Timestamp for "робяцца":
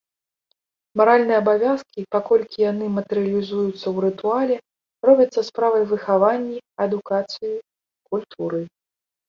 5.09-5.41